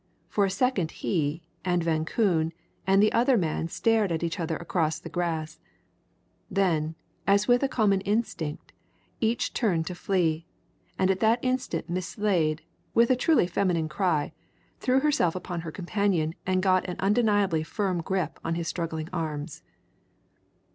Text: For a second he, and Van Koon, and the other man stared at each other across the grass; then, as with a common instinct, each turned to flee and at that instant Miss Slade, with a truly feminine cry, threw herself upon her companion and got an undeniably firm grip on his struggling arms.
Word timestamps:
For 0.29 0.45
a 0.45 0.49
second 0.49 0.89
he, 1.05 1.43
and 1.63 1.83
Van 1.83 2.05
Koon, 2.05 2.53
and 2.87 3.03
the 3.03 3.13
other 3.13 3.37
man 3.37 3.67
stared 3.67 4.11
at 4.11 4.23
each 4.23 4.39
other 4.39 4.55
across 4.57 4.97
the 4.97 5.09
grass; 5.13 5.59
then, 6.49 6.95
as 7.27 7.47
with 7.47 7.61
a 7.61 7.67
common 7.67 8.01
instinct, 8.01 8.73
each 9.19 9.53
turned 9.53 9.85
to 9.85 9.93
flee 9.93 10.47
and 10.97 11.11
at 11.11 11.19
that 11.19 11.37
instant 11.43 11.87
Miss 11.87 12.07
Slade, 12.07 12.63
with 12.95 13.11
a 13.11 13.15
truly 13.15 13.45
feminine 13.45 13.87
cry, 13.89 14.33
threw 14.79 15.01
herself 15.01 15.35
upon 15.35 15.61
her 15.61 15.71
companion 15.71 16.33
and 16.47 16.63
got 16.63 16.89
an 16.89 16.95
undeniably 16.97 17.61
firm 17.61 18.01
grip 18.01 18.39
on 18.43 18.55
his 18.55 18.67
struggling 18.67 19.07
arms. 19.13 19.61